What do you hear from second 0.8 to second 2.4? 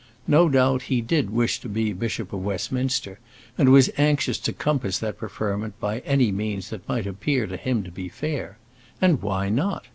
he did wish to be Bishop